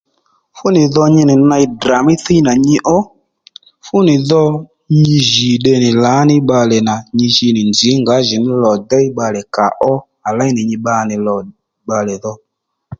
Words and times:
Fúnì 0.57 0.81
dho 0.93 1.03
nyi 1.13 1.23
nì 1.29 1.35
ney 1.49 1.65
Ddrà 1.71 1.97
mí 2.05 2.13
thíy 2.23 2.41
nà 2.47 2.53
nyi 2.65 2.75
ó 2.95 2.97
fúnì 3.85 4.13
dho 4.29 4.43
nyi 5.03 5.17
jì 5.29 5.49
tde 5.59 5.73
nì 5.83 5.89
lǎní 6.03 6.35
bbalè 6.43 6.77
nà 6.87 6.95
nyi 7.17 7.27
ji 7.35 7.47
nì 7.55 7.61
nzǐ 7.69 7.89
ngǎjìní 8.01 8.51
lò 8.63 8.71
déy 8.89 9.07
bbalè 9.11 9.41
kàó 9.55 9.93
à 10.27 10.29
léy 10.37 10.51
nì 10.55 10.61
nyi 10.69 10.77
bba 10.79 10.95
nì 11.09 11.15
lò 11.25 11.35
bbalè 11.83 12.13
dho 12.23 12.33